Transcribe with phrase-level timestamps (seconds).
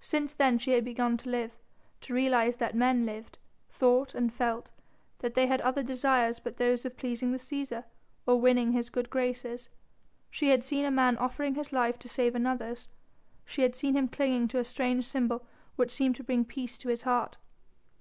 [0.00, 1.50] Since then she had begun to live,
[2.02, 3.38] to realise that men lived,
[3.68, 4.70] thought and felt,
[5.18, 7.82] that they had other desires but those of pleasing the Cæsar
[8.24, 9.68] or winning his good graces.
[10.30, 12.86] She had seen a man offering his life to save another's,
[13.44, 15.44] she had seen him clinging to a strange symbol
[15.74, 17.36] which seemed to bring peace to his heart.